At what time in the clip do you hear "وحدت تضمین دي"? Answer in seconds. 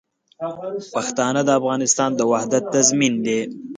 2.31-3.39